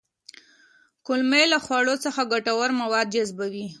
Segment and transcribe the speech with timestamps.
[1.05, 3.65] کولمې له خوړو څخه ګټور مواد جذبوي